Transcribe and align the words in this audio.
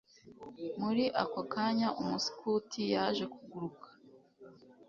Muri 0.81 1.03
ako 1.23 1.41
kanya 1.53 1.87
umuskuti 2.01 2.81
yaje 2.93 3.25
kuguruka 3.33 3.87